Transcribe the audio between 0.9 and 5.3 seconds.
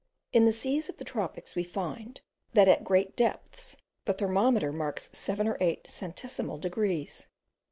the tropics we find, that at great depths the thermometer marks